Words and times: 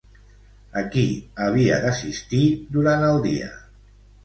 A 0.79 0.81
qui 0.95 1.03
havia 1.49 1.77
d'assistir 1.85 2.41
durant 2.79 3.09
el 3.13 3.23
dia? 3.29 3.55